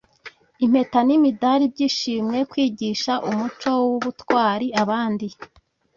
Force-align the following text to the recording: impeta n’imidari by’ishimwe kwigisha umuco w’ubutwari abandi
impeta 0.65 0.99
n’imidari 1.07 1.63
by’ishimwe 1.73 2.37
kwigisha 2.51 3.13
umuco 3.29 3.69
w’ubutwari 3.89 4.67
abandi 4.83 5.27